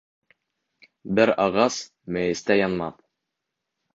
[1.19, 1.77] Бер ағас
[2.17, 2.97] мейестә янмаҫ